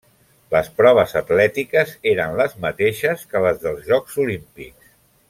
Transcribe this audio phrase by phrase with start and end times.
[0.53, 4.95] Les proves atlètiques eren les mateixes que les dels jocs Olímpics.